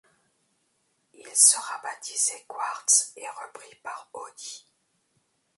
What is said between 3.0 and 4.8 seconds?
et repris par Audi.